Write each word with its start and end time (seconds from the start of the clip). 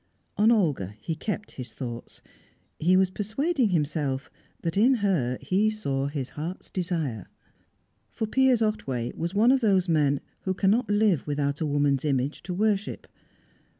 On 0.35 0.49
Olga 0.51 0.95
he 0.99 1.13
kept 1.13 1.51
his 1.51 1.73
thoughts. 1.73 2.23
He 2.79 2.97
was 2.97 3.11
persuading 3.11 3.69
himself 3.69 4.31
that 4.63 4.75
in 4.75 4.95
her 4.95 5.37
he 5.41 5.69
saw 5.69 6.07
his 6.07 6.29
heart's 6.29 6.71
desire. 6.71 7.27
For 8.09 8.25
Piers 8.25 8.63
Otway 8.63 9.11
was 9.15 9.35
one 9.35 9.51
of 9.51 9.61
those 9.61 9.87
men 9.87 10.19
who 10.39 10.55
cannot 10.55 10.89
live 10.89 11.27
without 11.27 11.61
a 11.61 11.67
woman's 11.67 12.03
image 12.03 12.41
to 12.41 12.53
worship. 12.55 13.05